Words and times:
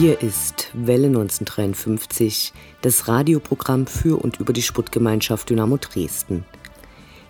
Hier 0.00 0.18
ist 0.22 0.59
Welle 0.72 1.08
1953, 1.08 2.52
das 2.82 3.08
Radioprogramm 3.08 3.86
für 3.86 4.22
und 4.22 4.38
über 4.38 4.52
die 4.52 4.62
Sputtgemeinschaft 4.62 5.50
Dynamo 5.50 5.76
Dresden. 5.76 6.44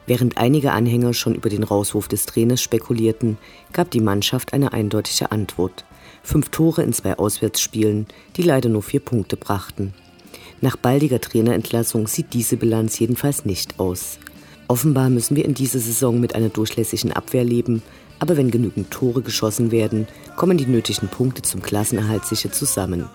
Während 0.06 0.38
einige 0.38 0.72
Anhänger 0.72 1.14
schon 1.14 1.34
über 1.34 1.48
den 1.48 1.62
Rauswurf 1.62 2.08
des 2.08 2.26
Trainers 2.26 2.60
spekulierten, 2.60 3.38
gab 3.72 3.90
die 3.90 4.00
Mannschaft 4.00 4.52
eine 4.52 4.72
eindeutige 4.72 5.30
Antwort. 5.30 5.84
Fünf 6.22 6.50
Tore 6.50 6.82
in 6.82 6.92
zwei 6.92 7.16
Auswärtsspielen, 7.16 8.06
die 8.36 8.42
leider 8.42 8.68
nur 8.68 8.82
vier 8.82 9.00
Punkte 9.00 9.36
brachten. 9.36 9.94
Nach 10.60 10.76
baldiger 10.76 11.20
Trainerentlassung 11.20 12.06
sieht 12.06 12.34
diese 12.34 12.56
Bilanz 12.56 12.98
jedenfalls 12.98 13.44
nicht 13.44 13.80
aus. 13.80 14.18
Offenbar 14.68 15.10
müssen 15.10 15.36
wir 15.36 15.44
in 15.44 15.54
dieser 15.54 15.78
Saison 15.78 16.20
mit 16.20 16.34
einer 16.34 16.50
durchlässigen 16.50 17.12
Abwehr 17.12 17.44
leben, 17.44 17.82
aber 18.18 18.36
wenn 18.36 18.50
genügend 18.50 18.90
Tore 18.90 19.22
geschossen 19.22 19.70
werden, 19.70 20.06
kommen 20.36 20.58
die 20.58 20.66
nötigen 20.66 21.08
Punkte 21.08 21.42
zum 21.42 21.62
Klassenerhalt 21.62 22.26
sicher 22.26 22.52
zusammen. 22.52 23.08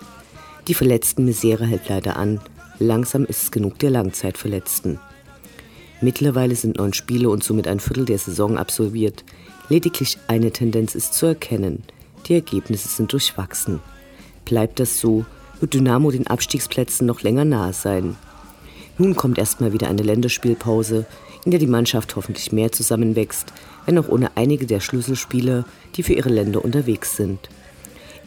Die 0.68 0.74
verletzten 0.74 1.24
Misere 1.24 1.64
hält 1.64 1.88
leider 1.88 2.16
an. 2.16 2.40
Langsam 2.78 3.24
ist 3.24 3.42
es 3.44 3.50
genug 3.52 3.78
der 3.78 3.90
Langzeitverletzten. 3.90 4.98
Mittlerweile 6.00 6.56
sind 6.56 6.76
neun 6.76 6.92
Spiele 6.92 7.30
und 7.30 7.44
somit 7.44 7.68
ein 7.68 7.80
Viertel 7.80 8.04
der 8.04 8.18
Saison 8.18 8.58
absolviert. 8.58 9.24
Lediglich 9.68 10.18
eine 10.26 10.50
Tendenz 10.50 10.94
ist 10.94 11.14
zu 11.14 11.26
erkennen. 11.26 11.84
Die 12.26 12.34
Ergebnisse 12.34 12.88
sind 12.88 13.12
durchwachsen. 13.12 13.80
Bleibt 14.44 14.80
das 14.80 15.00
so, 15.00 15.24
wird 15.60 15.72
Dynamo 15.72 16.10
den 16.10 16.26
Abstiegsplätzen 16.26 17.06
noch 17.06 17.22
länger 17.22 17.44
nahe 17.44 17.72
sein. 17.72 18.16
Nun 18.98 19.14
kommt 19.14 19.38
erstmal 19.38 19.72
wieder 19.72 19.88
eine 19.88 20.02
Länderspielpause, 20.02 21.06
in 21.44 21.52
der 21.52 21.60
die 21.60 21.66
Mannschaft 21.66 22.16
hoffentlich 22.16 22.50
mehr 22.50 22.72
zusammenwächst, 22.72 23.52
wenn 23.84 23.98
auch 23.98 24.08
ohne 24.08 24.36
einige 24.36 24.66
der 24.66 24.80
Schlüsselspieler, 24.80 25.64
die 25.94 26.02
für 26.02 26.14
ihre 26.14 26.30
Länder 26.30 26.64
unterwegs 26.64 27.16
sind. 27.16 27.48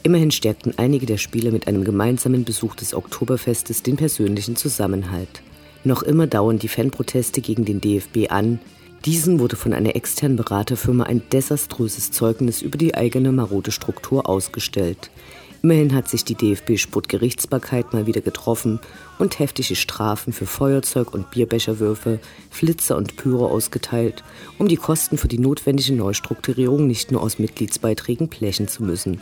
Immerhin 0.03 0.31
stärkten 0.31 0.73
einige 0.78 1.05
der 1.05 1.17
Spieler 1.17 1.52
mit 1.52 1.67
einem 1.67 1.83
gemeinsamen 1.83 2.45
Besuch 2.45 2.75
des 2.75 2.94
Oktoberfestes 2.94 3.83
den 3.83 3.97
persönlichen 3.97 4.55
Zusammenhalt. 4.55 5.42
Noch 5.83 6.03
immer 6.03 6.28
dauern 6.28 6.59
die 6.59 6.69
Fanproteste 6.69 7.42
gegen 7.42 7.66
den 7.66 7.81
DFB 7.81 8.30
an. 8.31 8.59
Diesen 9.05 9.39
wurde 9.39 9.55
von 9.55 9.73
einer 9.73 9.95
externen 9.95 10.38
Beraterfirma 10.38 11.03
ein 11.03 11.22
desaströses 11.31 12.11
Zeugnis 12.11 12.61
über 12.61 12.77
die 12.77 12.95
eigene 12.95 13.31
marode 13.31 13.72
Struktur 13.72 14.27
ausgestellt. 14.27 15.09
Immerhin 15.61 15.94
hat 15.94 16.08
sich 16.08 16.23
die 16.23 16.36
DFB-Sportgerichtsbarkeit 16.36 17.92
mal 17.94 18.08
wieder 18.08 18.22
getroffen 18.22 18.80
und 19.20 19.39
heftige 19.39 19.75
Strafen 19.75 20.31
für 20.31 20.45
Feuerzeug- 20.45 21.14
und 21.14 21.31
Bierbecherwürfe, 21.31 22.20
Flitzer 22.50 22.95
und 22.95 23.17
Pyro 23.17 23.47
ausgeteilt, 23.47 24.23
um 24.58 24.70
die 24.70 24.77
Kosten 24.77 25.17
für 25.17 25.27
die 25.27 25.39
notwendige 25.39 25.94
Neustrukturierung 25.94 26.88
nicht 26.88 27.11
nur 27.11 27.22
aus 27.22 27.39
Mitgliedsbeiträgen 27.39 28.30
blechen 28.30 28.70
zu 28.70 28.83
müssen. 28.83 29.20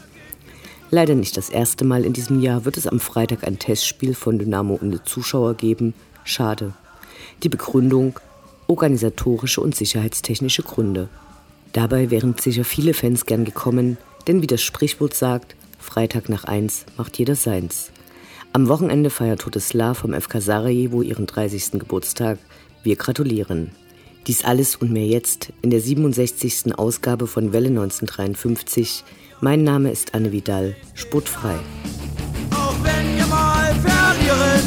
Leider 0.90 1.16
nicht 1.16 1.36
das 1.36 1.50
erste 1.50 1.84
Mal 1.84 2.06
in 2.06 2.14
diesem 2.14 2.40
Jahr 2.40 2.64
wird 2.64 2.78
es 2.78 2.88
am 2.88 3.00
Freitag 3.00 3.46
ein 3.46 3.60
Testspiel 3.60 4.14
von 4.14 4.40
Dynamo 4.40 4.80
ohne 4.82 5.04
Zuschauer 5.04 5.56
geben. 5.56 5.94
Schade. 6.24 6.74
Die 7.44 7.50
Begründung 7.50 8.20
organisatorische 8.68 9.62
und 9.62 9.76
sicherheitstechnische 9.76 10.64
Gründe. 10.64 11.10
Dabei 11.74 12.10
wären 12.10 12.36
sicher 12.40 12.64
viele 12.64 12.94
Fans 12.94 13.26
gern 13.26 13.46
gekommen, 13.46 13.98
denn 14.28 14.42
wie 14.42 14.48
das 14.48 14.62
Sprichwort 14.62 15.14
sagt, 15.14 15.56
Freitag 15.80 16.30
nach 16.30 16.44
eins 16.44 16.86
macht 16.98 17.18
jeder 17.18 17.36
seins. 17.36 17.92
Am 18.54 18.68
Wochenende 18.68 19.10
feiert 19.10 19.42
Toteslav 19.42 20.00
vom 20.00 20.14
FK 20.14 20.42
Sarajevo 20.42 21.02
ihren 21.02 21.28
30. 21.28 21.74
Geburtstag. 21.74 22.40
Wir 22.84 22.96
gratulieren. 22.96 23.72
Dies 24.26 24.44
alles 24.44 24.76
und 24.76 24.92
mehr 24.92 25.06
jetzt 25.06 25.54
in 25.62 25.70
der 25.70 25.80
67. 25.80 26.78
Ausgabe 26.78 27.28
von 27.28 27.54
Welle 27.54 27.70
1953. 27.70 29.04
Mein 29.40 29.64
Name 29.64 29.92
ist 29.92 30.16
Anne 30.16 30.32
Vidal, 30.32 30.76
sportfrei. 30.96 31.56
Auch 32.52 32.74
wenn 32.82 33.18
wir 33.18 33.28
mal 33.28 33.74
verlieren, 33.76 34.64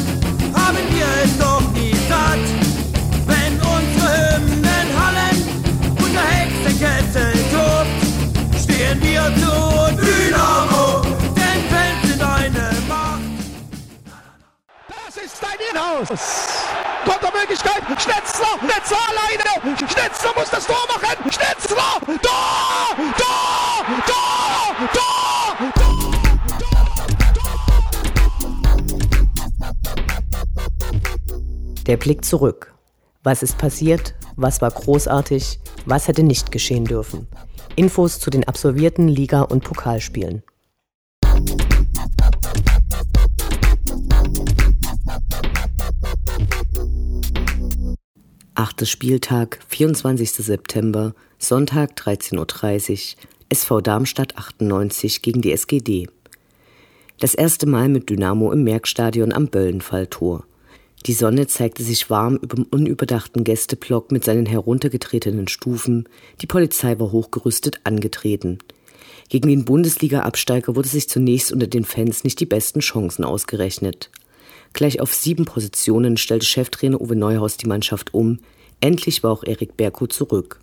haben 0.53 0.77
wir 0.89 1.05
es 1.25 1.37
doch 1.37 1.61
nie 1.73 1.93
satt. 2.07 2.39
Wenn 3.27 3.53
unsere 3.59 4.37
Hymnen 4.37 4.87
hallen 4.97 5.39
und 5.97 6.13
der 6.13 6.23
Hexenkessel 6.23 7.33
tobt, 7.51 8.63
stehen 8.63 9.01
wir 9.01 9.25
zu 9.35 10.01
Dynamo. 10.01 11.01
Inhouse. 15.71 16.47
Kontermöglichkeit. 17.05 17.83
Schnetzler. 18.01 18.57
Schnetzler 18.59 18.97
alleine. 19.09 19.77
Schnetzler 19.77 20.33
muss 20.35 20.49
das 20.49 20.65
Tor 20.65 20.85
machen. 20.87 21.31
Schnetzler. 21.31 21.99
Tor. 22.21 22.95
Tor. 23.17 23.85
Tor. 24.05 24.40
Der 31.85 31.97
Blick 31.97 32.25
zurück. 32.25 32.73
Was 33.21 33.43
ist 33.43 33.57
passiert? 33.57 34.15
Was 34.35 34.61
war 34.61 34.71
großartig? 34.71 35.59
Was 35.85 36.07
hätte 36.07 36.23
nicht 36.23 36.51
geschehen 36.51 36.85
dürfen? 36.85 37.27
Infos 37.75 38.19
zu 38.19 38.29
den 38.29 38.47
absolvierten 38.47 39.07
Liga- 39.07 39.41
und 39.41 39.63
Pokalspielen. 39.63 40.41
Achter 48.55 48.85
Spieltag, 48.85 49.59
24. 49.67 50.31
September, 50.31 51.13
Sonntag 51.37 51.91
13.30 51.97 52.37
Uhr, 53.17 53.21
SV 53.51 53.81
Darmstadt 53.81 54.37
98 54.37 55.21
gegen 55.21 55.41
die 55.41 55.51
SGD. 55.51 56.07
Das 57.19 57.35
erste 57.35 57.67
Mal 57.67 57.89
mit 57.89 58.09
Dynamo 58.09 58.49
im 58.53 58.63
Merkstadion 58.63 59.33
am 59.33 59.49
Böllenfalltor. 59.49 60.45
Die 61.05 61.11
Sonne 61.11 61.47
zeigte 61.47 61.83
sich 61.83 62.09
warm 62.09 62.37
über 62.37 62.55
dem 62.55 62.65
unüberdachten 62.71 63.43
Gästeblock 63.43 64.13
mit 64.13 64.23
seinen 64.23 64.45
heruntergetretenen 64.45 65.49
Stufen. 65.49 66.07
Die 66.39 66.47
Polizei 66.47 66.97
war 66.97 67.11
hochgerüstet 67.11 67.81
angetreten. 67.83 68.59
Gegen 69.27 69.49
den 69.49 69.65
Bundesliga-Absteiger 69.65 70.77
wurde 70.77 70.87
sich 70.87 71.09
zunächst 71.09 71.51
unter 71.51 71.67
den 71.67 71.83
Fans 71.83 72.23
nicht 72.23 72.39
die 72.39 72.45
besten 72.45 72.79
Chancen 72.79 73.25
ausgerechnet. 73.25 74.11
Gleich 74.71 75.01
auf 75.01 75.13
sieben 75.13 75.43
Positionen 75.43 76.15
stellte 76.15 76.45
Cheftrainer 76.45 77.01
Uwe 77.01 77.17
Neuhaus 77.17 77.57
die 77.57 77.67
Mannschaft 77.67 78.13
um. 78.13 78.39
Endlich 78.79 79.23
war 79.23 79.31
auch 79.33 79.43
Erik 79.43 79.75
Berko 79.75 80.07
zurück. 80.07 80.61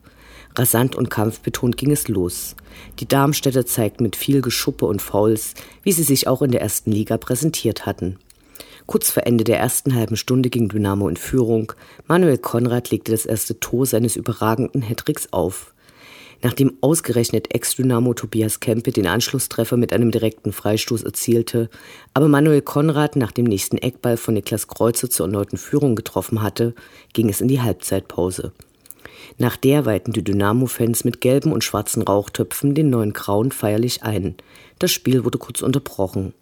Rasant 0.58 0.96
und 0.96 1.08
kampfbetont 1.08 1.76
ging 1.76 1.92
es 1.92 2.08
los. 2.08 2.56
Die 2.98 3.06
Darmstädter 3.06 3.64
zeigten 3.64 4.02
mit 4.02 4.16
viel 4.16 4.42
Geschuppe 4.42 4.86
und 4.86 5.00
Fouls, 5.00 5.54
wie 5.84 5.92
sie 5.92 6.02
sich 6.02 6.26
auch 6.26 6.42
in 6.42 6.50
der 6.50 6.60
ersten 6.60 6.91
Liga 6.91 7.16
präsentiert 7.16 7.86
hatten. 7.86 8.19
Kurz 8.86 9.10
vor 9.10 9.26
Ende 9.26 9.44
der 9.44 9.58
ersten 9.58 9.94
halben 9.94 10.16
Stunde 10.16 10.50
ging 10.50 10.68
Dynamo 10.68 11.08
in 11.08 11.16
Führung. 11.16 11.72
Manuel 12.06 12.38
Konrad 12.38 12.91
legte 12.91 13.12
das 13.12 13.26
erste 13.26 13.60
Tor 13.60 13.86
seines 13.86 14.16
überragenden 14.16 14.82
Hattricks 14.82 15.28
auf. 15.30 15.74
Nachdem 16.42 16.76
ausgerechnet 16.80 17.54
Ex-Dynamo 17.54 18.14
Tobias 18.14 18.60
Kempe 18.60 18.92
den 18.92 19.06
Anschlusstreffer 19.06 19.76
mit 19.76 19.92
einem 19.92 20.10
direkten 20.10 20.52
Freistoß 20.52 21.02
erzielte, 21.02 21.68
aber 22.14 22.28
Manuel 22.28 22.62
Konrad 22.62 23.16
nach 23.16 23.33
dem 23.33 23.44
nächsten 23.44 23.77
Eckball 23.78 24.16
von 24.16 24.34
Niklas 24.34 24.68
Kreuzer 24.68 25.10
zur 25.10 25.27
erneuten 25.27 25.56
Führung 25.56 25.94
getroffen 25.94 26.42
hatte, 26.42 26.74
ging 27.12 27.28
es 27.28 27.41
in 27.41 27.48
die 27.48 27.60
Halbzeitpause. 27.60 28.53
Nach 29.36 29.57
der 29.57 29.84
weihten 29.84 30.13
die 30.13 30.25
Dynamo-Fans 30.25 31.04
mit 31.04 31.21
gelben 31.21 31.53
und 31.53 31.63
schwarzen 31.63 32.03
Rauchtöpfen 32.03 32.75
den 32.75 32.91
neuen 32.91 33.13
Grauen 33.13 33.53
feierlich 33.53 34.03
ein. 34.03 34.36
Das 34.78 34.91
Spiel 34.91 35.25
wurde 35.25 35.39
kurz 35.39 35.60
unterbrochen. 35.60 36.33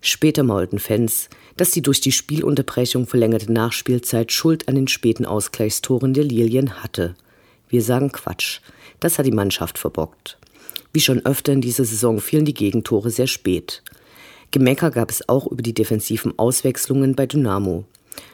Später 0.00 0.42
maulten 0.42 0.78
Fans, 0.78 1.28
dass 1.56 1.70
die 1.70 1.82
durch 1.82 2.00
die 2.00 2.12
Spielunterbrechung 2.12 3.06
verlängerte 3.06 3.52
Nachspielzeit 3.52 4.30
Schuld 4.30 4.68
an 4.68 4.76
den 4.76 4.88
späten 4.88 5.24
Ausgleichstoren 5.26 6.14
der 6.14 6.24
Lilien 6.24 6.82
hatte. 6.82 7.16
Wir 7.68 7.82
sagen 7.82 8.12
Quatsch. 8.12 8.60
Das 9.00 9.18
hat 9.18 9.26
die 9.26 9.32
Mannschaft 9.32 9.78
verbockt. 9.78 10.38
Wie 10.92 11.00
schon 11.00 11.24
öfter 11.26 11.52
in 11.52 11.60
dieser 11.60 11.84
Saison 11.84 12.20
fielen 12.20 12.44
die 12.44 12.54
Gegentore 12.54 13.10
sehr 13.10 13.26
spät. 13.26 13.82
Gemecker 14.50 14.90
gab 14.90 15.10
es 15.10 15.28
auch 15.28 15.46
über 15.46 15.62
die 15.62 15.74
defensiven 15.74 16.38
Auswechslungen 16.38 17.14
bei 17.14 17.26
Dynamo. 17.26 17.84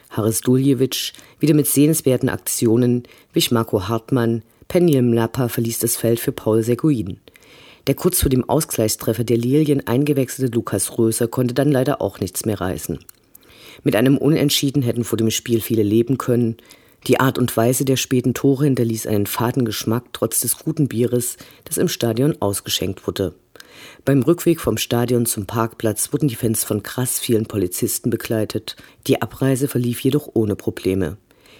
Haris 0.09 0.41
Duljevic 0.41 1.13
wieder 1.39 1.53
mit 1.53 1.67
sehenswerten 1.67 2.29
Aktionen, 2.29 3.03
wich 3.33 3.51
Marco 3.51 3.87
Hartmann, 3.87 4.43
Penil 4.67 5.01
Mlapa 5.01 5.47
verließ 5.47 5.79
das 5.79 5.95
Feld 5.95 6.19
für 6.19 6.31
Paul 6.31 6.63
Seguin. 6.63 7.19
Der 7.87 7.95
kurz 7.95 8.21
vor 8.21 8.29
dem 8.29 8.49
Ausgleichstreffer 8.49 9.23
der 9.23 9.37
Lilien 9.37 9.85
eingewechselte 9.87 10.53
Lukas 10.53 10.97
Röser 10.97 11.27
konnte 11.27 11.53
dann 11.53 11.71
leider 11.71 12.01
auch 12.01 12.19
nichts 12.19 12.45
mehr 12.45 12.59
reißen. 12.59 12.99
Mit 13.83 13.95
einem 13.95 14.17
Unentschieden 14.17 14.81
hätten 14.81 15.03
vor 15.03 15.17
dem 15.17 15.29
Spiel 15.29 15.61
viele 15.61 15.83
leben 15.83 16.17
können. 16.17 16.57
Die 17.07 17.19
Art 17.19 17.37
und 17.37 17.55
Weise 17.55 17.85
der 17.85 17.97
späten 17.97 18.33
Tore 18.33 18.63
hinterließ 18.65 19.05
einen 19.05 19.27
faden 19.27 19.65
Geschmack 19.65 20.05
trotz 20.13 20.39
des 20.39 20.57
guten 20.57 20.87
Bieres, 20.87 21.37
das 21.65 21.77
im 21.77 21.87
Stadion 21.87 22.41
ausgeschenkt 22.41 23.05
wurde. 23.05 23.35
Beim 24.03 24.21
Rückweg 24.21 24.59
vom 24.59 24.77
Stadion 24.77 25.25
zum 25.25 25.45
Parkplatz 25.45 26.13
wurden 26.13 26.27
die 26.27 26.35
Fans 26.35 26.63
von 26.63 26.83
krass 26.83 27.19
vielen 27.19 27.45
Polizisten 27.45 28.09
begleitet. 28.09 28.75
Die 29.07 29.21
Abreise 29.21 29.67
verlief 29.67 29.99
jedoch 30.01 30.29
ohne 30.33 30.55
Probleme. 30.55 31.17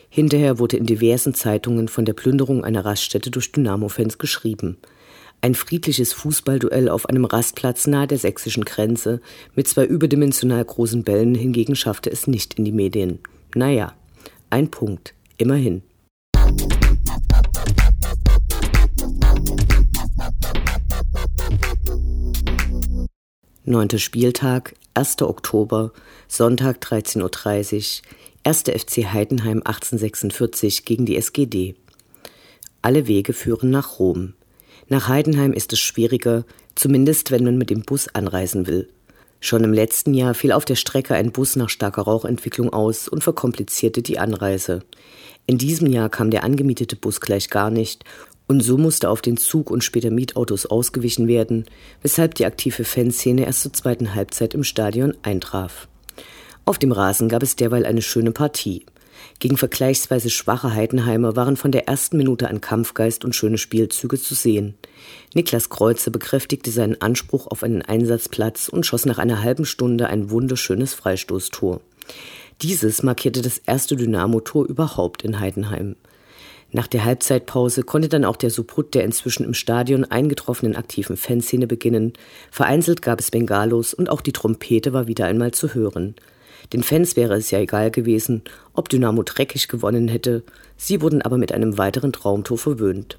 Hinterher 0.10 0.60
wurde 0.60 0.78
in 0.78 0.86
diversen 0.86 1.34
Zeitungen 1.34 1.88
von 1.88 2.06
der 2.06 2.14
Plünderung 2.14 2.64
einer 2.64 2.86
Raststätte 2.86 3.32
durch 3.32 3.52
Dynamo-Fans 3.52 4.18
geschrieben. 4.18 4.78
Ein 5.42 5.56
friedliches 5.56 6.14
Fußballduell 6.14 6.90
auf 6.90 7.08
einem 7.08 7.26
Rastplatz 7.26 7.86
nahe 7.88 8.08
der 8.08 8.18
sächsischen 8.18 8.66
Grenze 8.66 9.22
mit 9.54 9.68
zwei 9.68 9.86
überdimensional 9.86 10.64
großen 10.64 11.04
Bällen 11.04 11.36
hingegen 11.36 11.76
schaffte 11.76 12.10
es 12.10 12.28
nicht 12.28 12.56
in 12.56 12.66
die 12.66 12.72
Medien. 12.72 13.20
Naja, 13.54 13.94
ein 14.50 14.72
Punkt, 14.72 15.14
immerhin. 15.38 15.84
Neunter 23.68 23.98
Spieltag, 23.98 24.76
1. 24.94 25.24
Oktober, 25.24 25.92
Sonntag 26.28 26.84
13.30 26.84 27.24
Uhr, 27.24 27.32
1. 28.44 28.60
FC 28.60 29.12
Heidenheim 29.12 29.64
1846 29.66 30.86
gegen 30.86 31.08
die 31.08 31.18
SGD. 31.18 31.74
Alle 32.84 33.08
Wege 33.08 33.34
führen 33.34 33.72
nach 33.72 33.98
Rom. 33.98 34.36
Nach 34.88 35.08
Heidenheim 35.08 35.52
ist 35.52 35.74
es 35.74 35.80
schwieriger, 35.80 36.46
zumindest 36.76 37.32
wenn 37.32 37.44
man 37.44 37.58
mit 37.58 37.72
dem 37.72 37.82
Bus 37.82 38.08
anreisen 38.08 38.68
will. 38.68 38.88
Schon 39.40 39.64
im 39.64 39.74
letzten 39.74 40.14
Jahr 40.14 40.36
fiel 40.36 40.52
auf 40.52 40.66
der 40.66 40.76
Strecke 40.76 41.16
ein 41.16 41.32
Bus 41.32 41.56
nach 41.56 41.70
starker 41.70 42.04
Rauchentwicklung 42.04 42.72
aus 42.72 43.08
und 43.08 43.24
verkomplizierte 43.24 44.04
die 44.04 44.20
Anreise. 44.20 44.82
In 45.48 45.58
diesem 45.58 45.88
Jahr 45.88 46.10
kam 46.10 46.30
der 46.30 46.44
angemietete 46.44 46.96
Bus 46.96 47.20
gleich 47.20 47.50
gar 47.50 47.72
nicht 47.72 48.04
und 48.47 48.62
so 48.62 48.77
musste 48.77 49.09
auf 49.09 49.21
den 49.21 49.38
Zug 49.38 49.71
und 49.71 49.83
später 49.83 50.12
Mietautos 50.12 50.65
ausgewichen 50.65 51.27
werden, 51.27 51.65
weshalb 52.01 52.36
die 52.36 52.45
aktive 52.45 52.83
Fanszene 52.83 53.45
erst 53.45 53.63
zur 53.63 53.74
zweiten 53.74 54.13
Halbzeit 54.13 54.53
im 54.53 54.63
Stadion 54.63 55.15
eintraf. 55.24 55.88
Auf 56.65 56.77
dem 56.77 56.92
Rasen 56.92 57.30
gab 57.30 57.44
es 57.44 57.56
derweil 57.56 57.86
eine 57.86 58.01
schöne 58.01 58.31
Partie. 58.31 58.86
Gegen 59.39 59.57
vergleichsweise 59.57 60.30
schwache 60.30 60.74
Heidenheimer 60.74 61.36
waren 61.36 61.57
von 61.57 61.71
der 61.71 61.88
ersten 61.88 62.18
Minute 62.18 62.50
an 62.50 62.62
Kampfgeist 62.62 63.25
und 63.25 63.36
schöne 63.36 63.57
Spielzüge 63.57 64.19
zu 64.19 64.33
sehen. 64.33 64.75
Niklas 65.33 65.69
Kreuzer 65.69 66.12
bekräftigte 66.12 66.71
seinen 66.71 67.01
Anspruch 67.01 67.47
auf 67.47 67.63
einen 67.63 67.81
Einsatzplatz 67.81 68.69
und 68.69 68.86
schoss 68.86 69.06
nach 69.06 69.18
einer 69.18 69.42
halben 69.42 69.65
Stunde 69.65 70.07
ein 70.07 70.30
wunderschönes 70.30 70.94
Freistoßtor. 70.94 71.81
Dieses 72.62 73.03
markierte 73.03 73.42
das 73.42 73.57
erste 73.57 73.95
Dynamo-Tor 73.95 74.65
überhaupt 74.65 75.24
in 75.24 75.39
Heidenheim. 75.39 75.97
Nach 76.75 76.88
der 76.88 77.06
Halbzeitpause 77.06 77.83
konnte 77.83 78.10
dann 78.10 78.25
auch 78.25 78.36
der 78.36 78.50
Subut 78.50 78.95
der 78.95 79.06
inzwischen 79.06 79.45
im 79.45 79.54
Stadion 79.54 80.04
eingetroffenen 80.04 80.75
aktiven 80.75 81.16
Fanszene 81.16 81.68
beginnen. 81.68 82.12
Vereinzelt 82.51 83.01
gab 83.01 83.22
es 83.22 83.31
Bengalos 83.31 83.94
und 83.94 84.10
auch 84.10 84.19
die 84.19 84.33
Trompete 84.33 84.92
war 84.92 85.07
wieder 85.07 85.24
einmal 85.24 85.51
zu 85.51 85.74
hören. 85.74 86.16
Den 86.74 86.83
Fans 86.83 87.16
wäre 87.16 87.36
es 87.36 87.50
ja 87.50 87.60
egal 87.60 87.92
gewesen, 87.92 88.42
ob 88.74 88.89
Dynamo 88.89 89.24
dreckig 89.24 89.69
gewonnen 89.69 90.10
hätte. 90.10 90.44
Sie 90.75 91.01
wurden 91.01 91.22
aber 91.22 91.38
mit 91.38 91.54
einem 91.54 91.77
weiteren 91.77 92.12
Traumtor 92.12 92.57
verwöhnt. 92.57 93.18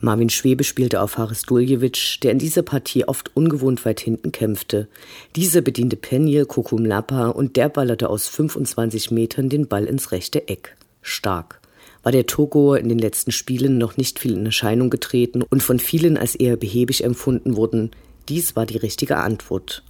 Marvin 0.00 0.28
Schwebe 0.28 0.64
spielte 0.64 1.00
auf 1.00 1.16
Haris 1.16 1.42
Duljevic, 1.42 2.18
der 2.24 2.32
in 2.32 2.40
dieser 2.40 2.62
Partie 2.62 3.06
oft 3.06 3.36
ungewohnt 3.36 3.84
weit 3.84 4.00
hinten 4.00 4.32
kämpfte. 4.32 4.88
Dieser 5.36 5.60
bediente 5.60 5.94
Penje, 5.94 6.44
Kokumlapa 6.44 7.28
und 7.28 7.54
der 7.54 7.68
ballerte 7.68 8.10
aus 8.10 8.26
25 8.26 9.12
Metern 9.12 9.48
den 9.48 9.68
Ball 9.68 9.84
ins 9.84 10.10
rechte 10.10 10.48
Eck. 10.48 10.76
Stark 11.02 11.60
war 12.04 12.12
der 12.12 12.26
Togo 12.26 12.74
in 12.74 12.88
den 12.88 12.98
letzten 12.98 13.32
Spielen 13.32 13.78
noch 13.78 13.96
nicht 13.96 14.20
viel 14.20 14.34
in 14.34 14.46
Erscheinung 14.46 14.90
getreten 14.90 15.42
und 15.42 15.62
von 15.62 15.80
vielen 15.80 16.16
als 16.16 16.36
eher 16.36 16.56
behäbig 16.56 17.02
empfunden 17.02 17.56
wurden. 17.56 17.90
Dies 18.28 18.54
war 18.54 18.66
die 18.66 18.76
richtige 18.76 19.16
Antwort. 19.16 19.82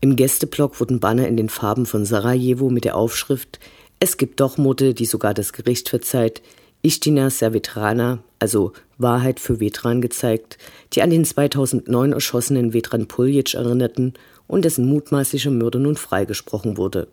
Im 0.00 0.16
Gästeblock 0.16 0.80
wurden 0.80 1.00
Banner 1.00 1.28
in 1.28 1.36
den 1.36 1.48
Farben 1.48 1.86
von 1.86 2.04
Sarajevo 2.04 2.70
mit 2.70 2.84
der 2.84 2.96
Aufschrift 2.96 3.60
Es 4.00 4.16
gibt 4.16 4.40
doch 4.40 4.58
Mutte, 4.58 4.94
die 4.94 5.06
sogar 5.06 5.34
das 5.34 5.52
Gericht 5.52 5.90
verzeiht, 5.90 6.42
Istina 6.82 7.30
Servitrana, 7.30 8.22
also 8.38 8.72
Wahrheit 8.98 9.40
für 9.40 9.60
Vetran 9.60 10.02
gezeigt, 10.02 10.58
die 10.92 11.02
an 11.02 11.10
den 11.10 11.24
2009 11.24 12.12
erschossenen 12.12 12.72
Vetran 12.72 13.06
Puljic 13.06 13.54
erinnerten 13.54 14.14
und 14.46 14.64
dessen 14.64 14.86
mutmaßlicher 14.86 15.50
Mörder 15.50 15.78
nun 15.78 15.96
freigesprochen 15.96 16.76
wurde. 16.76 17.08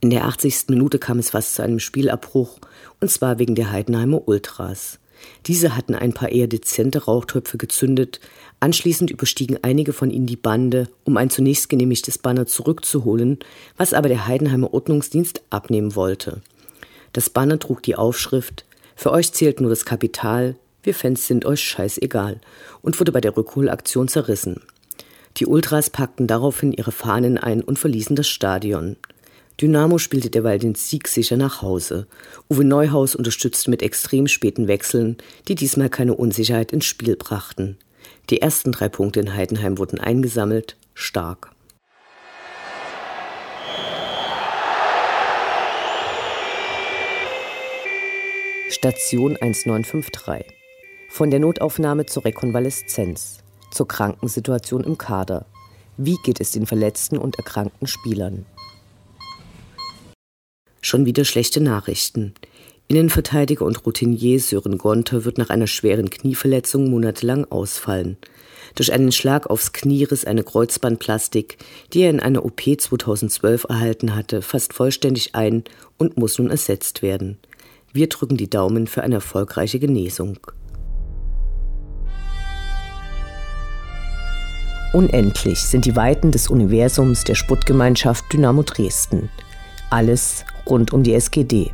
In 0.00 0.10
der 0.10 0.24
80. 0.26 0.68
Minute 0.68 0.98
kam 0.98 1.18
es 1.18 1.30
fast 1.30 1.54
zu 1.54 1.62
einem 1.62 1.80
Spielabbruch, 1.80 2.58
und 3.00 3.10
zwar 3.10 3.38
wegen 3.38 3.54
der 3.54 3.70
Heidenheimer 3.70 4.26
Ultras. 4.28 4.98
Diese 5.46 5.76
hatten 5.76 5.94
ein 5.94 6.12
paar 6.12 6.30
eher 6.30 6.46
dezente 6.46 7.04
Rauchtöpfe 7.04 7.58
gezündet, 7.58 8.20
anschließend 8.60 9.10
überstiegen 9.10 9.58
einige 9.62 9.92
von 9.92 10.10
ihnen 10.10 10.26
die 10.26 10.36
Bande, 10.36 10.88
um 11.04 11.16
ein 11.16 11.30
zunächst 11.30 11.68
genehmigtes 11.68 12.18
Banner 12.18 12.46
zurückzuholen, 12.46 13.38
was 13.76 13.94
aber 13.94 14.08
der 14.08 14.26
Heidenheimer 14.26 14.72
Ordnungsdienst 14.74 15.42
abnehmen 15.50 15.94
wollte. 15.94 16.42
Das 17.12 17.30
Banner 17.30 17.58
trug 17.58 17.82
die 17.82 17.96
Aufschrift 17.96 18.64
Für 18.96 19.12
euch 19.12 19.32
zählt 19.32 19.60
nur 19.60 19.70
das 19.70 19.84
Kapital, 19.84 20.56
wir 20.82 20.94
Fans 20.94 21.26
sind 21.26 21.46
euch 21.46 21.62
scheißegal 21.62 22.40
und 22.82 23.00
wurde 23.00 23.12
bei 23.12 23.20
der 23.20 23.36
Rückholaktion 23.36 24.08
zerrissen. 24.08 24.60
Die 25.38 25.46
Ultras 25.46 25.90
packten 25.90 26.26
daraufhin 26.26 26.72
ihre 26.72 26.92
Fahnen 26.92 27.38
ein 27.38 27.62
und 27.62 27.78
verließen 27.78 28.14
das 28.14 28.28
Stadion. 28.28 28.96
Dynamo 29.60 29.98
spielte 29.98 30.30
derweil 30.30 30.58
den 30.58 30.74
Sieg 30.74 31.06
sicher 31.06 31.36
nach 31.36 31.62
Hause. 31.62 32.08
Uwe 32.50 32.64
Neuhaus 32.64 33.14
unterstützte 33.14 33.70
mit 33.70 33.82
extrem 33.82 34.26
späten 34.26 34.66
Wechseln, 34.66 35.16
die 35.46 35.54
diesmal 35.54 35.88
keine 35.88 36.14
Unsicherheit 36.14 36.72
ins 36.72 36.86
Spiel 36.86 37.14
brachten. 37.16 37.78
Die 38.30 38.40
ersten 38.40 38.72
drei 38.72 38.88
Punkte 38.88 39.20
in 39.20 39.34
Heidenheim 39.34 39.78
wurden 39.78 40.00
eingesammelt, 40.00 40.76
stark. 40.94 41.52
Station 48.70 49.36
1953. 49.36 50.52
Von 51.10 51.30
der 51.30 51.38
Notaufnahme 51.38 52.06
zur 52.06 52.24
Rekonvaleszenz, 52.24 53.38
zur 53.70 53.86
Krankensituation 53.86 54.82
im 54.82 54.98
Kader. 54.98 55.46
Wie 55.96 56.16
geht 56.24 56.40
es 56.40 56.50
den 56.50 56.66
verletzten 56.66 57.18
und 57.18 57.36
erkrankten 57.36 57.86
Spielern? 57.86 58.46
Schon 60.84 61.06
wieder 61.06 61.24
schlechte 61.24 61.62
Nachrichten. 61.62 62.34
Innenverteidiger 62.88 63.64
und 63.64 63.86
Routinier 63.86 64.38
Sören 64.38 64.76
Gonter 64.76 65.24
wird 65.24 65.38
nach 65.38 65.48
einer 65.48 65.66
schweren 65.66 66.10
Knieverletzung 66.10 66.90
monatelang 66.90 67.46
ausfallen. 67.46 68.18
Durch 68.74 68.92
einen 68.92 69.10
Schlag 69.10 69.48
aufs 69.48 69.72
Knie 69.72 70.04
riss 70.04 70.26
eine 70.26 70.42
Kreuzbandplastik, 70.42 71.56
die 71.94 72.02
er 72.02 72.10
in 72.10 72.20
einer 72.20 72.44
OP 72.44 72.60
2012 72.60 73.64
erhalten 73.66 74.14
hatte, 74.14 74.42
fast 74.42 74.74
vollständig 74.74 75.34
ein 75.34 75.64
und 75.96 76.18
muss 76.18 76.38
nun 76.38 76.50
ersetzt 76.50 77.00
werden. 77.00 77.38
Wir 77.94 78.10
drücken 78.10 78.36
die 78.36 78.50
Daumen 78.50 78.86
für 78.86 79.02
eine 79.02 79.14
erfolgreiche 79.14 79.78
Genesung. 79.78 80.38
Unendlich 84.92 85.60
sind 85.60 85.86
die 85.86 85.96
Weiten 85.96 86.30
des 86.30 86.48
Universums 86.48 87.24
der 87.24 87.36
Sputtgemeinschaft 87.36 88.30
Dynamo 88.30 88.62
Dresden. 88.64 89.30
Alles 89.88 90.44
rund 90.66 90.92
um 90.92 91.02
die 91.02 91.14
SGD. 91.14 91.72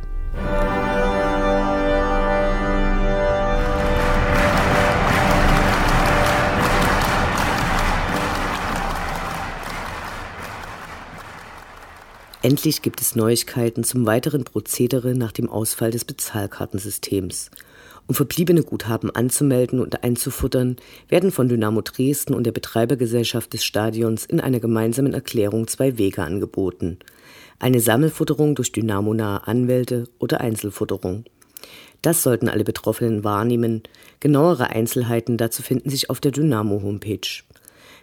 Endlich 12.43 12.81
gibt 12.81 13.01
es 13.01 13.15
Neuigkeiten 13.15 13.83
zum 13.83 14.07
weiteren 14.07 14.43
Prozedere 14.43 15.13
nach 15.13 15.31
dem 15.31 15.47
Ausfall 15.47 15.91
des 15.91 16.05
Bezahlkartensystems. 16.05 17.51
Um 18.07 18.15
verbliebene 18.15 18.63
Guthaben 18.63 19.15
anzumelden 19.15 19.79
und 19.79 20.03
einzufuttern, 20.03 20.77
werden 21.07 21.31
von 21.31 21.47
Dynamo 21.47 21.81
Dresden 21.81 22.33
und 22.33 22.45
der 22.45 22.51
Betreibergesellschaft 22.51 23.53
des 23.53 23.63
Stadions 23.63 24.25
in 24.25 24.39
einer 24.39 24.59
gemeinsamen 24.59 25.13
Erklärung 25.13 25.67
zwei 25.67 25.99
Wege 25.99 26.23
angeboten 26.23 26.97
eine 27.61 27.79
Sammelfutterung 27.79 28.55
durch 28.55 28.71
dynamonahe 28.71 29.47
Anwälte 29.47 30.07
oder 30.19 30.41
Einzelfutterung. 30.41 31.25
Das 32.01 32.23
sollten 32.23 32.49
alle 32.49 32.63
Betroffenen 32.63 33.23
wahrnehmen. 33.23 33.83
Genauere 34.19 34.71
Einzelheiten 34.71 35.37
dazu 35.37 35.61
finden 35.61 35.89
sich 35.91 36.09
auf 36.09 36.19
der 36.19 36.31
Dynamo-Homepage. 36.31 37.43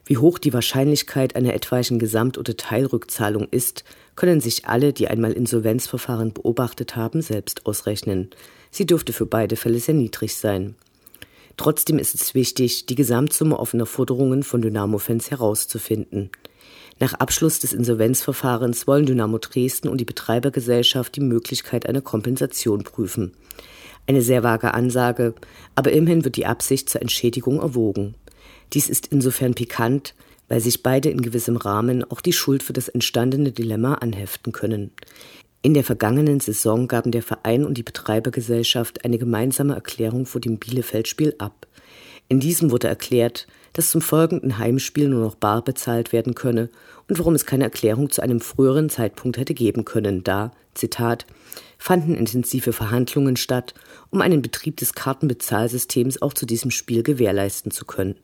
Wie 0.05 0.17
hoch 0.17 0.39
die 0.39 0.53
Wahrscheinlichkeit 0.53 1.35
einer 1.35 1.55
etwaigen 1.55 1.99
Gesamt- 1.99 2.39
oder 2.39 2.57
Teilrückzahlung 2.57 3.49
ist, 3.51 3.85
können 4.15 4.41
sich 4.41 4.67
alle, 4.67 4.93
die 4.93 5.09
einmal 5.09 5.33
Insolvenzverfahren 5.33 6.33
beobachtet 6.33 6.95
haben, 6.95 7.21
selbst 7.21 7.67
ausrechnen. 7.67 8.31
Sie 8.71 8.87
dürfte 8.87 9.13
für 9.13 9.27
beide 9.27 9.57
Fälle 9.57 9.81
sehr 9.81 9.95
niedrig 9.95 10.37
sein. 10.37 10.77
Trotzdem 11.57 11.99
ist 11.99 12.15
es 12.15 12.35
wichtig, 12.35 12.87
die 12.87 12.95
Gesamtsumme 12.95 13.59
offener 13.59 13.87
Forderungen 13.87 14.45
von 14.45 14.63
Dynamo-Fans 14.63 15.33
herauszufinden. 15.33 16.31
Nach 17.01 17.15
Abschluss 17.15 17.61
des 17.61 17.73
Insolvenzverfahrens 17.73 18.87
wollen 18.87 19.07
Dynamo 19.07 19.39
Dresden 19.39 19.89
und 19.89 20.01
die 20.01 20.05
Betreibergesellschaft 20.05 21.15
die 21.15 21.21
Möglichkeit 21.21 21.89
einer 21.89 22.01
Kompensation 22.01 22.83
prüfen. 22.83 23.33
Eine 24.07 24.23
sehr 24.23 24.43
vage 24.43 24.75
Ansage, 24.75 25.35
aber 25.75 25.93
immerhin 25.93 26.25
wird 26.25 26.37
die 26.37 26.47
Absicht 26.47 26.89
zur 26.89 27.03
Entschädigung 27.03 27.61
erwogen. 27.61 28.15
Dies 28.73 28.89
ist 28.89 29.09
insofern 29.09 29.55
pikant, 29.55 30.15
weil 30.49 30.61
sich 30.61 30.83
beide 30.83 31.11
in 31.11 31.21
gewissem 31.21 31.57
Rahmen 31.57 32.05
auch 32.11 32.21
die 32.21 32.33
Schuld 32.33 32.63
für 32.63 32.73
das 32.73 32.89
entstandene 32.89 33.53
Dilemma 33.53 33.95
anheften 33.95 34.53
können. 34.53 34.91
In 35.61 35.75
der 35.75 35.85
vergangenen 35.85 36.41
Saison 36.41 36.89
gaben 36.89 37.11
der 37.11 37.23
Verein 37.23 37.65
und 37.65 37.77
die 37.77 37.83
Betreibergesellschaft 37.83 39.05
eine 39.05 39.19
gemeinsame 39.19 39.75
Erklärung 39.75 40.25
vor 40.25 40.41
dem 40.41 40.59
Bielefeld-Spiel 40.59 41.35
ab. 41.39 41.67
In 42.29 42.41
diesem 42.41 42.71
wurde 42.71 42.89
erklärt, 42.89 43.47
dass 43.73 43.91
zum 43.91 44.01
folgenden 44.01 44.59
Heimspiel 44.59 45.09
nur 45.09 45.23
noch 45.23 45.35
bar 45.35 45.63
bezahlt 45.63 46.13
werden 46.13 46.35
könne 46.35 46.71
und 47.09 47.19
warum 47.19 47.35
es 47.35 47.47
keine 47.47 47.65
Erklärung 47.65 48.11
zu 48.11 48.23
einem 48.23 48.41
früheren 48.41 48.91
Zeitpunkt 48.91 49.39
hätte 49.39 49.55
geben 49.55 49.85
können, 49.85 50.25
da, 50.25 50.53
Zitat, 50.75 51.27
fanden 51.79 52.15
intensive 52.15 52.73
Verhandlungen 52.73 53.37
statt, 53.37 53.75
um 54.11 54.21
einen 54.21 54.43
Betrieb 54.43 54.77
des 54.77 54.95
Kartenbezahlsystems 54.95 56.21
auch 56.23 56.35
zu 56.35 56.47
diesem 56.47 56.71
Spiel 56.71 57.03
gewährleisten 57.03 57.71
zu 57.71 57.85
können. 57.85 58.17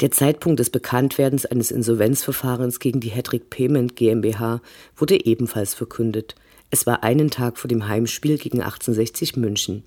Der 0.00 0.10
Zeitpunkt 0.10 0.58
des 0.60 0.70
Bekanntwerdens 0.70 1.44
eines 1.44 1.70
Insolvenzverfahrens 1.70 2.78
gegen 2.78 3.00
die 3.00 3.10
Hedrick 3.10 3.50
Payment 3.50 3.96
GmbH 3.96 4.62
wurde 4.96 5.26
ebenfalls 5.26 5.74
verkündet. 5.74 6.36
Es 6.70 6.86
war 6.86 7.02
einen 7.02 7.30
Tag 7.30 7.58
vor 7.58 7.68
dem 7.68 7.86
Heimspiel 7.86 8.38
gegen 8.38 8.62
1860 8.62 9.36
München. 9.36 9.82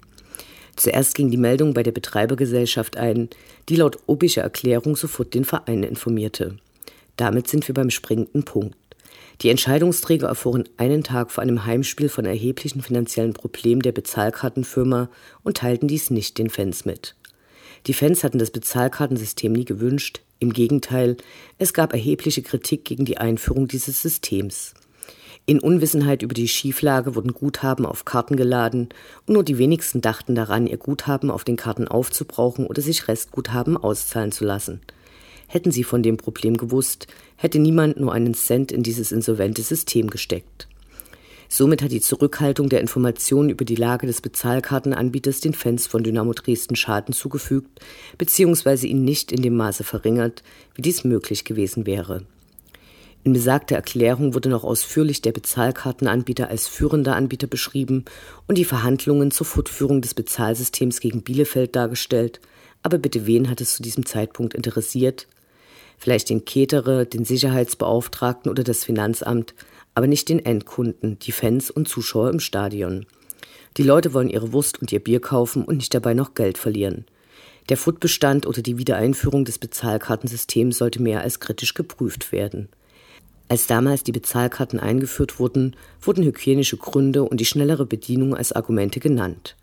Zuerst 0.75 1.15
ging 1.15 1.30
die 1.30 1.38
Meldung 1.38 1.74
bei 1.74 1.84
der 1.84 1.92
Betreibergesellschaft 1.92 2.98
ein, 2.98 3.30
die 3.70 3.75
laut 3.75 3.98
obischer 4.08 4.42
Erklärung 4.42 4.96
sofort 4.96 5.34
den 5.34 5.46
Verein 5.46 5.84
informierte. 5.84 6.58
Damit 7.15 7.48
sind 7.48 7.68
wir 7.68 7.75
beim 7.75 7.89
springenden 7.89 8.44
Punkt. 8.44 8.75
Die 9.42 9.50
Entscheidungsträger 9.50 10.27
erfuhren 10.27 10.70
einen 10.77 11.03
Tag 11.03 11.32
vor 11.32 11.42
einem 11.42 11.65
Heimspiel 11.65 12.10
von 12.10 12.25
erheblichen 12.25 12.82
finanziellen 12.82 13.34
Problemen 13.34 13.82
der 13.82 13.92
Bezahlkartenfirma 13.92 15.10
und 15.44 15.58
teilten 15.58 15.88
dies 15.88 16.10
nicht 16.10 16.38
den 16.38 16.50
Fans 16.50 16.86
mit. 16.86 17.15
Die 17.88 17.94
Fans 17.94 18.24
hatten 18.24 18.39
das 18.39 18.51
Bezahlkartensystem 18.51 19.51
nie 19.51 19.65
gewünscht, 19.65 20.22
im 20.39 20.53
Gegenteil, 20.53 21.18
es 21.58 21.74
gab 21.74 21.94
erhebliche 21.94 22.42
Kritik 22.42 22.86
gegen 22.86 23.06
die 23.06 23.18
Einführung 23.18 23.68
dieses 23.68 24.01
Systems. 24.01 24.74
In 25.46 25.60
Unwissenheit 25.60 26.22
über 26.22 26.34
die 26.34 26.48
Schieflage 26.48 27.16
wurden 27.16 27.34
Guthaben 27.34 27.86
auf 27.86 28.06
Karten 28.06 28.38
geladen 28.38 28.88
und 29.28 29.34
nur 29.34 29.44
die 29.44 29.58
wenigsten 29.58 30.00
dachten 30.00 30.36
daran, 30.36 30.68
ihr 30.68 30.78
Guthaben 30.78 31.30
auf 31.30 31.44
den 31.44 31.58
Karten 31.58 31.86
aufzubrauchen 31.86 32.66
oder 32.66 32.82
sich 32.82 33.10
Restguthaben 33.10 33.76
auszahlen 33.76 34.32
zu 34.32 34.46
lassen. 34.46 34.80
Hätten 35.48 35.72
sie 35.72 35.84
von 35.84 36.02
dem 36.02 36.16
Problem 36.16 36.56
gewusst, 36.56 37.08
hätte 37.36 37.60
niemand 37.60 38.00
nur 38.00 38.14
einen 38.14 38.36
Cent 38.36 38.72
in 38.72 38.84
dieses 38.84 39.12
insolvente 39.12 39.64
System 39.64 40.10
gesteckt. 40.10 40.70
Somit 41.50 41.82
hat 41.82 41.92
die 41.92 42.02
Zurückhaltung 42.02 42.70
der 42.70 42.80
Informationen 42.80 43.50
über 43.50 43.66
die 43.66 43.76
Lage 43.76 44.08
des 44.08 44.22
Bezahlkartenanbieters 44.22 45.42
den 45.42 45.54
Fans 45.54 45.88
von 45.88 46.04
Dynamo 46.04 46.32
Dresden 46.32 46.78
Schaden 46.78 47.14
zugefügt 47.14 47.82
bzw. 48.18 48.88
ihn 48.88 49.04
nicht 49.04 49.34
in 49.34 49.42
dem 49.42 49.58
Maße 49.58 49.84
verringert, 49.84 50.42
wie 50.74 50.82
dies 50.82 51.04
möglich 51.04 51.44
gewesen 51.44 51.86
wäre. 51.86 52.26
In 53.25 53.32
besagter 53.32 53.75
Erklärung 53.75 54.34
wurde 54.34 54.50
noch 54.50 54.65
ausführlich 54.65 55.22
der 55.22 55.32
Bezahlkartenanbieter 55.32 56.50
als 56.50 56.68
führender 56.68 57.15
Anbieter 57.15 57.48
beschrieben 57.48 58.03
und 58.48 58.58
die 58.58 58.65
Verhandlungen 58.65 59.32
zur 59.32 59.46
Fortführung 59.46 60.01
des 60.01 60.13
Bezahlsystems 60.13 61.00
gegen 61.00 61.22
Bielefeld 61.22 61.74
dargestellt. 61.74 62.42
Aber 62.82 62.98
bitte 62.98 63.25
wen 63.25 63.50
hat 63.50 63.62
es 63.62 63.75
zu 63.75 63.84
diesem 63.84 64.06
Zeitpunkt 64.06 64.53
interessiert? 64.53 65.27
Vielleicht 65.98 66.30
den 66.30 66.44
Ketere, 66.44 67.06
den 67.06 67.24
Sicherheitsbeauftragten 67.24 68.51
oder 68.51 68.65
das 68.65 68.84
Finanzamt, 68.84 69.53
aber 69.96 70.08
nicht 70.08 70.27
den 70.27 70.44
Endkunden, 70.44 71.18
die 71.20 71.32
Fans 71.32 71.72
und 71.72 71.88
Zuschauer 71.88 72.30
im 72.30 72.42
Stadion. 72.42 73.06
Die 73.77 73.84
Leute 73.84 74.13
wollen 74.13 74.30
ihre 74.30 74.51
Wurst 74.51 74.82
und 74.82 74.92
ihr 74.92 75.01
Bier 75.01 75.22
kaufen 75.22 75.63
und 75.63 75.77
nicht 75.77 75.94
dabei 75.94 76.13
noch 76.13 76.34
Geld 76.34 76.58
verlieren. 76.58 77.06
Der 77.70 77.77
Footbestand 77.77 78.46
oder 78.46 78.62
die 78.62 78.77
Wiedereinführung 78.77 79.46
des 79.46 79.60
Bezahlkartensystems 79.60 80.77
sollte 80.77 81.01
mehr 81.01 81.22
als 81.22 81.39
kritisch 81.39 81.74
geprüft 81.74 82.34
werden. 82.34 82.68
Als 83.50 83.68
damals 83.68 84.04
die 84.04 84.12
Bezahlkarten 84.12 84.80
eingeführt 84.80 85.40
wurden, 85.40 85.76
wurden 86.02 86.24
hygienische 86.24 86.78
Gründe 86.78 87.24
und 87.24 87.40
die 87.40 87.46
schnellere 87.46 87.86
Bedienung 87.86 88.36
als 88.36 88.52
Argumente 88.52 89.00
genannt. 89.00 89.56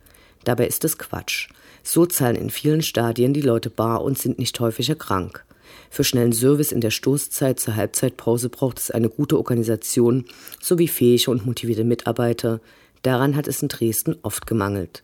Dabei 0.44 0.66
ist 0.66 0.84
es 0.84 0.98
Quatsch. 0.98 1.48
So 1.82 2.06
zahlen 2.06 2.36
in 2.36 2.50
vielen 2.50 2.82
Stadien 2.82 3.32
die 3.32 3.40
Leute 3.40 3.70
bar 3.70 4.02
und 4.02 4.18
sind 4.18 4.38
nicht 4.38 4.60
häufiger 4.60 4.94
krank. 4.94 5.44
Für 5.88 6.04
schnellen 6.04 6.32
Service 6.32 6.72
in 6.72 6.80
der 6.80 6.90
Stoßzeit 6.90 7.58
zur 7.58 7.76
Halbzeitpause 7.76 8.48
braucht 8.48 8.78
es 8.78 8.90
eine 8.90 9.08
gute 9.08 9.36
Organisation 9.36 10.24
sowie 10.60 10.88
fähige 10.88 11.30
und 11.30 11.46
motivierte 11.46 11.84
Mitarbeiter. 11.84 12.60
Daran 13.02 13.34
hat 13.34 13.48
es 13.48 13.62
in 13.62 13.68
Dresden 13.68 14.16
oft 14.22 14.46
gemangelt. 14.46 15.02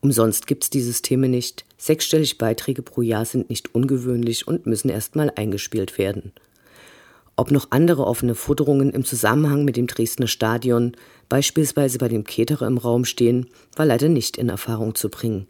Umsonst 0.00 0.46
gibt 0.46 0.64
es 0.64 0.70
die 0.70 0.80
Systeme 0.80 1.28
nicht. 1.28 1.64
Sechsstellig 1.78 2.38
Beiträge 2.38 2.82
pro 2.82 3.02
Jahr 3.02 3.24
sind 3.24 3.50
nicht 3.50 3.74
ungewöhnlich 3.74 4.46
und 4.46 4.66
müssen 4.66 4.88
erstmal 4.88 5.32
eingespielt 5.34 5.98
werden. 5.98 6.32
Ob 7.40 7.50
noch 7.50 7.68
andere 7.70 8.06
offene 8.06 8.34
Futterungen 8.34 8.90
im 8.90 9.02
Zusammenhang 9.02 9.64
mit 9.64 9.78
dem 9.78 9.86
Dresdner 9.86 10.26
Stadion, 10.26 10.92
beispielsweise 11.30 11.96
bei 11.96 12.06
dem 12.06 12.24
Keterer 12.24 12.66
im 12.66 12.76
Raum 12.76 13.06
stehen, 13.06 13.46
war 13.74 13.86
leider 13.86 14.10
nicht 14.10 14.36
in 14.36 14.50
Erfahrung 14.50 14.94
zu 14.94 15.08
bringen. 15.08 15.46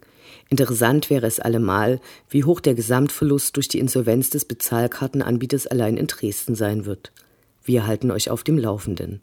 Interessant 0.47 1.09
wäre 1.09 1.27
es 1.27 1.41
allemal, 1.41 1.99
wie 2.29 2.45
hoch 2.45 2.61
der 2.61 2.75
Gesamtverlust 2.75 3.57
durch 3.57 3.67
die 3.67 3.79
Insolvenz 3.79 4.29
des 4.29 4.45
Bezahlkartenanbieters 4.45 5.67
allein 5.67 5.97
in 5.97 6.07
Dresden 6.07 6.55
sein 6.55 6.85
wird. 6.85 7.11
Wir 7.61 7.85
halten 7.85 8.09
euch 8.11 8.29
auf 8.29 8.45
dem 8.45 8.57
Laufenden. 8.57 9.21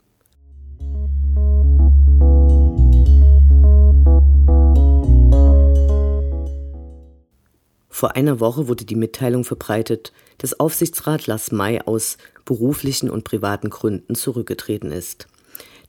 Vor 7.98 8.14
einer 8.14 8.38
Woche 8.38 8.68
wurde 8.68 8.84
die 8.84 8.94
Mitteilung 8.94 9.42
verbreitet, 9.42 10.12
dass 10.38 10.60
Aufsichtsrat 10.60 11.26
Lars 11.26 11.50
May 11.50 11.80
aus 11.80 12.16
beruflichen 12.44 13.10
und 13.10 13.24
privaten 13.24 13.70
Gründen 13.70 14.14
zurückgetreten 14.14 14.92
ist. 14.92 15.26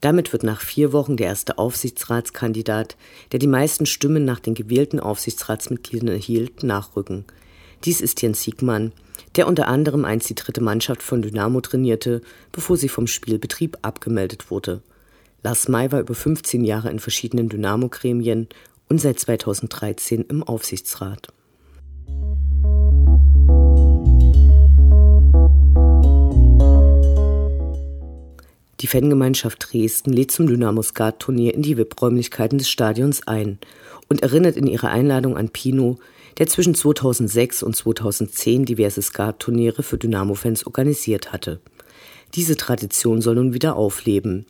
Damit 0.01 0.33
wird 0.33 0.41
nach 0.41 0.59
vier 0.59 0.91
Wochen 0.91 1.17
der 1.17 1.27
erste 1.27 1.59
Aufsichtsratskandidat, 1.59 2.97
der 3.31 3.37
die 3.37 3.45
meisten 3.45 3.85
Stimmen 3.85 4.25
nach 4.25 4.39
den 4.39 4.55
gewählten 4.55 4.99
Aufsichtsratsmitgliedern 4.99 6.07
erhielt, 6.07 6.63
nachrücken. 6.63 7.25
Dies 7.85 8.01
ist 8.01 8.23
Jens 8.23 8.41
Siegmann, 8.41 8.91
der 9.35 9.45
unter 9.45 9.67
anderem 9.67 10.03
einst 10.03 10.31
die 10.31 10.35
dritte 10.35 10.61
Mannschaft 10.61 11.03
von 11.03 11.21
Dynamo 11.21 11.61
trainierte, 11.61 12.21
bevor 12.51 12.75
sie 12.75 12.89
vom 12.89 13.05
Spielbetrieb 13.05 13.77
abgemeldet 13.83 14.49
wurde. 14.49 14.81
Lars 15.43 15.67
May 15.67 15.91
war 15.91 15.99
über 15.99 16.15
15 16.15 16.65
Jahre 16.65 16.89
in 16.89 16.97
verschiedenen 16.97 17.49
Dynamo-Gremien 17.49 18.47
und 18.87 18.99
seit 18.99 19.19
2013 19.19 20.23
im 20.23 20.41
Aufsichtsrat. 20.41 21.31
Die 28.81 28.87
Fangemeinschaft 28.87 29.67
Dresden 29.73 30.13
lädt 30.13 30.31
zum 30.31 30.47
Dynamo 30.47 30.81
Skat 30.81 31.19
Turnier 31.19 31.53
in 31.53 31.61
die 31.61 31.77
VIP-Räumlichkeiten 31.77 32.59
des 32.59 32.69
Stadions 32.69 33.27
ein 33.27 33.59
und 34.07 34.23
erinnert 34.23 34.55
in 34.55 34.67
ihrer 34.67 34.89
Einladung 34.89 35.35
an 35.35 35.49
Pino, 35.49 35.97
der 36.37 36.47
zwischen 36.47 36.75
2006 36.75 37.61
und 37.61 37.75
2010 37.75 38.63
diverse 38.63 39.01
Skat-Turniere 39.01 39.83
für 39.83 39.97
Dynamo-Fans 39.97 40.65
organisiert 40.65 41.33
hatte. 41.33 41.59
Diese 42.35 42.55
Tradition 42.55 43.21
soll 43.21 43.35
nun 43.35 43.53
wieder 43.53 43.75
aufleben. 43.75 44.45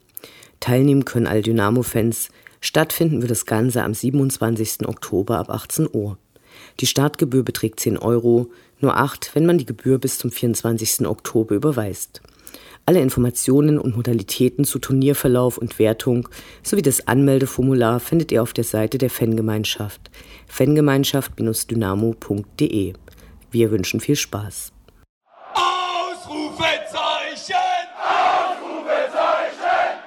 Teilnehmen 0.60 1.04
können 1.04 1.26
alle 1.26 1.42
Dynamo-Fans. 1.42 2.28
Stattfinden 2.60 3.22
wird 3.22 3.32
das 3.32 3.46
Ganze 3.46 3.82
am 3.82 3.94
27. 3.94 4.86
Oktober 4.86 5.38
ab 5.38 5.50
18 5.50 5.88
Uhr. 5.92 6.18
Die 6.78 6.86
Startgebühr 6.86 7.42
beträgt 7.42 7.80
10 7.80 7.98
Euro, 7.98 8.50
nur 8.78 8.96
8, 8.96 9.34
wenn 9.34 9.46
man 9.46 9.58
die 9.58 9.66
Gebühr 9.66 9.98
bis 9.98 10.18
zum 10.18 10.30
24. 10.30 11.06
Oktober 11.06 11.56
überweist. 11.56 12.20
Alle 12.90 13.02
Informationen 13.02 13.78
und 13.78 13.94
Modalitäten 13.94 14.64
zu 14.64 14.80
Turnierverlauf 14.80 15.58
und 15.58 15.78
Wertung 15.78 16.28
sowie 16.64 16.82
das 16.82 17.06
Anmeldeformular 17.06 18.00
findet 18.00 18.32
ihr 18.32 18.42
auf 18.42 18.52
der 18.52 18.64
Seite 18.64 18.98
der 18.98 19.10
Fangemeinschaft 19.10 20.10
fangemeinschaft-dynamo.de. 20.48 22.94
Wir 23.52 23.70
wünschen 23.70 24.00
viel 24.00 24.16
Spaß. 24.16 24.72
Ausrufezeichen! 25.54 27.54
Ausrufezeichen! 28.34 30.00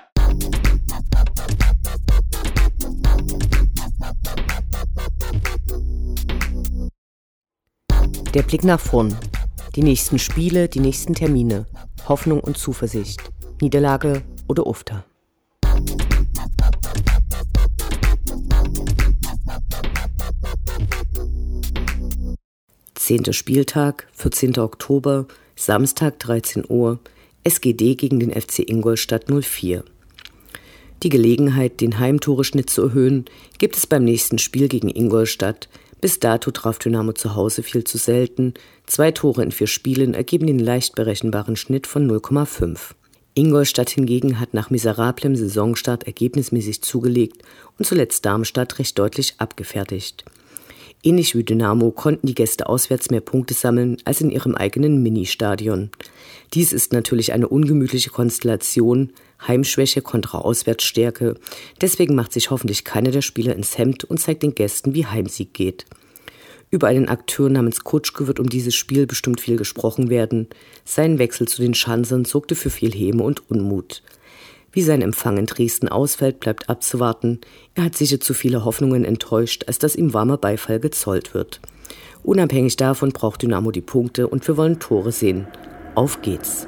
Der 8.33 8.43
Blick 8.43 8.65
nach 8.65 8.81
vorn. 8.81 9.15
Die 9.77 9.83
nächsten 9.83 10.19
Spiele, 10.19 10.67
die 10.67 10.81
nächsten 10.81 11.15
Termine. 11.15 11.65
Hoffnung 12.07 12.41
und 12.41 12.57
Zuversicht, 12.57 13.22
Niederlage 13.62 14.24
oder 14.48 14.67
Ufter. 14.67 15.05
Zehnter 22.95 23.33
Spieltag, 23.33 24.07
14. 24.13 24.57
Oktober, 24.60 25.27
Samstag 25.55 26.19
13 26.19 26.65
Uhr, 26.67 27.00
SGD 27.43 27.95
gegen 27.95 28.19
den 28.19 28.31
FC 28.31 28.60
Ingolstadt 28.60 29.25
04. 29.29 29.83
Die 31.03 31.10
Gelegenheit, 31.10 31.81
den 31.81 32.00
Heimtoreschnitt 32.00 32.69
zu 32.69 32.83
erhöhen, 32.83 33.25
gibt 33.57 33.75
es 33.75 33.88
beim 33.88 34.05
nächsten 34.05 34.39
Spiel 34.39 34.69
gegen 34.69 34.89
Ingolstadt. 34.89 35.67
Bis 36.03 36.19
dato 36.19 36.51
traf 36.51 36.79
Dynamo 36.79 37.13
zu 37.13 37.33
Hause 37.33 37.63
viel 37.63 37.86
zu 37.86 37.98
selten. 37.98 38.55
Zwei 38.86 39.12
Tore 39.12 39.41
in 39.41 39.53
vier 39.53 39.67
Spielen 39.67 40.13
ergeben 40.13 40.48
den 40.48 40.60
leicht 40.60 40.95
berechenbaren 40.95 41.55
Schnitt 41.55 41.88
von 41.88 42.12
0,5. 42.12 42.77
Ingolstadt 43.36 43.89
hingegen 43.89 44.38
hat 44.38 44.53
nach 44.53 44.69
miserablem 44.69 45.38
Saisonstart 45.38 46.03
ergebnismäßig 46.03 46.81
zugelegt 46.81 47.41
und 47.79 47.86
zuletzt 47.86 48.25
Darmstadt 48.25 48.79
recht 48.79 49.00
deutlich 49.00 49.36
abgefertigt. 49.38 50.25
Ähnlich 51.05 51.36
wie 51.36 51.43
Dynamo 51.43 51.91
konnten 51.91 52.27
die 52.27 52.33
Gäste 52.33 52.69
auswärts 52.69 53.12
mehr 53.12 53.19
Punkte 53.19 53.53
sammeln 53.53 53.98
als 54.05 54.22
in 54.22 54.31
ihrem 54.31 54.55
eigenen 54.55 55.03
Ministadion. 55.03 55.89
Dies 56.53 56.72
ist 56.72 56.93
natürlich 56.93 57.33
eine 57.33 57.50
ungemütliche 57.50 58.10
Konstellation, 58.10 59.12
Heimschwäche 59.45 60.01
kontra 60.01 60.38
Auswärtsstärke. 60.38 61.36
Deswegen 61.81 62.15
macht 62.15 62.31
sich 62.31 62.51
hoffentlich 62.51 62.86
keiner 62.86 63.12
der 63.12 63.22
Spieler 63.22 63.53
ins 63.53 63.77
Hemd 63.77 64.05
und 64.05 64.22
zeigt 64.22 64.43
den 64.43 64.55
Gästen, 64.55 64.93
wie 64.93 65.05
Heimsieg 65.05 65.53
geht. 65.53 65.86
Über 66.69 66.88
einen 66.88 67.10
Akteur 67.10 67.50
namens 67.50 67.83
Kutschke 67.83 68.27
wird 68.27 68.39
um 68.39 68.48
dieses 68.48 68.74
Spiel 68.74 69.05
bestimmt 69.05 69.41
viel 69.41 69.57
gesprochen 69.57 70.10
werden. 70.10 70.48
Sein 70.86 71.19
Wechsel 71.19 71.50
zu 71.50 71.62
den 71.62 71.74
Schanzern 71.74 72.24
sorgte 72.24 72.55
für 72.55 72.69
viel 72.69 72.93
Häme 72.93 73.24
und 73.24 73.50
Unmut. 73.51 74.03
Wie 74.73 74.81
sein 74.81 75.03
Empfang 75.03 75.37
in 75.37 75.45
Dresden 75.45 75.87
ausfällt, 75.87 76.39
bleibt 76.39 76.67
abzuwarten. 76.67 77.39
Er 77.75 77.85
hat 77.85 77.95
sicher 77.95 78.19
zu 78.19 78.33
viele 78.33 78.65
Hoffnungen 78.65 79.05
enttäuscht, 79.05 79.65
als 79.67 79.77
dass 79.77 79.95
ihm 79.95 80.13
warmer 80.13 80.37
Beifall 80.37 80.79
gezollt 80.79 81.35
wird. 81.35 81.61
Unabhängig 82.23 82.75
davon 82.75 83.11
braucht 83.11 83.43
Dynamo 83.43 83.69
die 83.69 83.81
Punkte 83.81 84.27
und 84.27 84.47
wir 84.47 84.57
wollen 84.57 84.79
Tore 84.79 85.11
sehen. 85.11 85.47
Auf 85.93 86.23
geht's! 86.23 86.67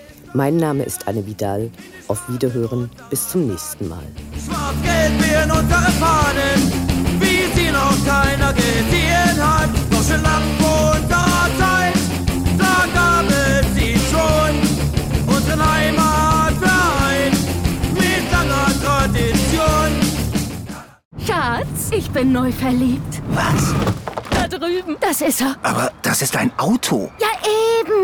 Mein 0.33 0.55
Name 0.55 0.83
ist 0.83 1.07
Anne 1.07 1.25
Vidal. 1.25 1.69
Auf 2.07 2.21
Wiederhören. 2.29 2.89
Bis 3.09 3.27
zum 3.27 3.47
nächsten 3.47 3.89
Mal. 3.89 4.03
Schwarz-Gelb 4.45 5.29
werden 5.29 5.51
unsere 5.51 5.91
Fahnen, 5.99 6.71
wie 7.19 7.59
sie 7.59 7.69
noch 7.71 7.95
keiner 8.05 8.53
gesehen 8.53 9.37
hat. 9.37 9.69
Doch 9.89 10.03
schon 10.03 10.21
lang 10.21 10.43
vor 10.59 10.95
unserer 10.95 11.49
Zeit, 11.59 11.95
da 12.57 12.85
gab 12.93 13.25
es 13.29 13.73
sie 13.75 13.95
schon. 14.09 15.35
Unseren 15.35 15.73
Heimatverein 15.73 17.31
mit 17.93 18.31
langer 18.31 18.71
Tradition. 18.81 19.91
Schatz, 21.27 21.91
ich 21.91 22.09
bin 22.11 22.31
neu 22.31 22.51
verliebt. 22.53 23.21
Was? 23.31 23.73
Da 24.31 24.47
drüben. 24.47 24.95
Das 25.01 25.21
ist 25.21 25.41
er. 25.41 25.55
Aber 25.61 25.91
das 26.01 26.21
ist 26.21 26.35
ein 26.37 26.51
Auto. 26.57 27.11
Ja, 27.19 27.27